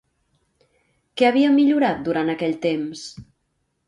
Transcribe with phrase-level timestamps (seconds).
[1.21, 3.05] Què havia millorat durant aquell temps?